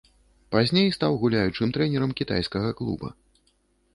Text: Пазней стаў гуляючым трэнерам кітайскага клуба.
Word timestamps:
Пазней 0.53 0.87
стаў 0.97 1.17
гуляючым 1.25 1.75
трэнерам 1.77 2.11
кітайскага 2.21 2.69
клуба. 2.79 3.13